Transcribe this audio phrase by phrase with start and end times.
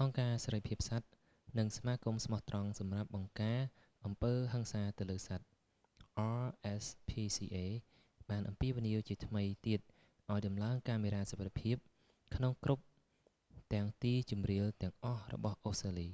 [0.00, 1.08] អង្គការសេរីភាពសត្វ
[1.58, 3.60] និងសមាគមស្មោះត្រង់សម្រាប់បង្ការ
[4.04, 5.44] អំពើហឹង្សាទៅលើសត្វ
[6.76, 7.58] rspca
[8.30, 9.80] បានអំពាវនាវជាថ្មីទៀត
[10.30, 11.76] ឱ្យតម្លើងកាមេរ៉ាសុវត្ថិភាព
[12.34, 12.84] ក្នុងគ្រប់
[13.74, 16.08] ទាំងទីជម្រាលទាំងអស់របស់អូស្ត្រាលី